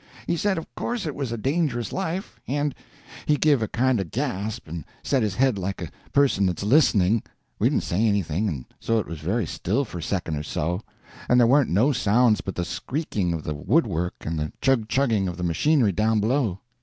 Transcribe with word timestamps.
He 0.25 0.35
said 0.35 0.57
of 0.57 0.65
course 0.73 1.05
it 1.05 1.13
was 1.13 1.31
a 1.31 1.37
dangerous 1.37 1.93
life, 1.93 2.39
and—He 2.47 3.37
give 3.37 3.61
a 3.61 3.67
kind 3.67 3.99
of 3.99 4.09
gasp, 4.09 4.67
and 4.67 4.83
set 5.03 5.21
his 5.21 5.35
head 5.35 5.59
like 5.59 5.79
a 5.79 5.91
person 6.11 6.47
that's 6.47 6.63
listening. 6.63 7.21
We 7.59 7.69
didn't 7.69 7.83
say 7.83 8.07
anything, 8.07 8.47
and 8.47 8.65
so 8.79 8.97
it 8.97 9.05
was 9.05 9.19
very 9.19 9.45
still 9.45 9.85
for 9.85 9.99
a 9.99 10.01
second 10.01 10.37
or 10.37 10.41
so, 10.43 10.81
and 11.29 11.39
there 11.39 11.45
warn't 11.45 11.69
no 11.69 11.91
sounds 11.91 12.41
but 12.41 12.55
the 12.55 12.65
screaking 12.65 13.31
of 13.31 13.43
the 13.43 13.53
woodwork 13.53 14.15
and 14.21 14.39
the 14.39 14.51
chug 14.59 14.87
chugging 14.89 15.27
of 15.27 15.37
the 15.37 15.43
machinery 15.43 15.91
down 15.91 16.19
below. 16.19 16.61